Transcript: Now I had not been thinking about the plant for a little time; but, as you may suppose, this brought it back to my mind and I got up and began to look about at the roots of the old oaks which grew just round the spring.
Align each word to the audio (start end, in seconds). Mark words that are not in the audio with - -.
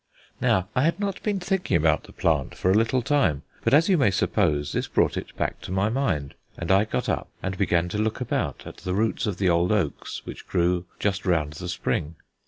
Now 0.41 0.67
I 0.75 0.81
had 0.81 0.99
not 0.99 1.21
been 1.21 1.39
thinking 1.39 1.77
about 1.77 2.05
the 2.05 2.11
plant 2.11 2.55
for 2.55 2.71
a 2.71 2.75
little 2.75 3.03
time; 3.03 3.43
but, 3.63 3.71
as 3.71 3.87
you 3.87 3.99
may 3.99 4.09
suppose, 4.09 4.71
this 4.71 4.87
brought 4.87 5.15
it 5.15 5.37
back 5.37 5.61
to 5.61 5.71
my 5.71 5.89
mind 5.89 6.33
and 6.57 6.71
I 6.71 6.85
got 6.85 7.07
up 7.07 7.29
and 7.43 7.55
began 7.55 7.87
to 7.89 7.99
look 7.99 8.19
about 8.19 8.65
at 8.65 8.77
the 8.77 8.95
roots 8.95 9.27
of 9.27 9.37
the 9.37 9.49
old 9.51 9.71
oaks 9.71 10.23
which 10.25 10.47
grew 10.47 10.87
just 10.97 11.23
round 11.23 11.53
the 11.53 11.69
spring. 11.69 12.15